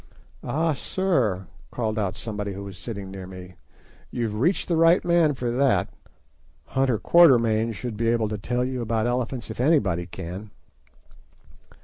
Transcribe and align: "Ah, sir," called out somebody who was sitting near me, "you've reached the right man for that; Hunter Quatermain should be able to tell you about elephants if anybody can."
"Ah, 0.43 0.73
sir," 0.73 1.45
called 1.69 1.99
out 1.99 2.17
somebody 2.17 2.53
who 2.53 2.63
was 2.63 2.75
sitting 2.75 3.11
near 3.11 3.27
me, 3.27 3.53
"you've 4.09 4.33
reached 4.33 4.67
the 4.67 4.75
right 4.75 5.05
man 5.05 5.35
for 5.35 5.51
that; 5.51 5.91
Hunter 6.69 6.97
Quatermain 6.97 7.71
should 7.73 7.97
be 7.97 8.07
able 8.07 8.27
to 8.29 8.37
tell 8.39 8.65
you 8.65 8.81
about 8.81 9.05
elephants 9.05 9.51
if 9.51 9.61
anybody 9.61 10.07
can." 10.07 10.49